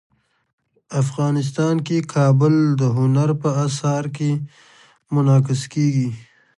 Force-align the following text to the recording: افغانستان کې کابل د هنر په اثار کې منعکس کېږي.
افغانستان 1.01 1.75
کې 1.87 1.97
کابل 2.13 2.55
د 2.81 2.81
هنر 2.97 3.29
په 3.41 3.49
اثار 3.65 4.03
کې 4.15 4.31
منعکس 5.13 5.61
کېږي. 5.73 6.09